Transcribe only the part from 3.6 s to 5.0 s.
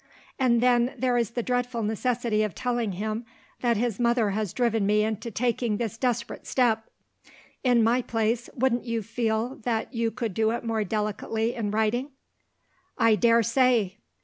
his mother has driven